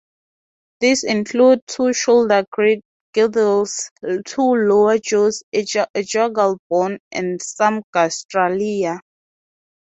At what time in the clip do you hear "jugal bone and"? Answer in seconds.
6.03-7.39